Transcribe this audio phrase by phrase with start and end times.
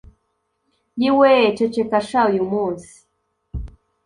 [1.01, 2.93] yiweee ceceka sha uyu munsi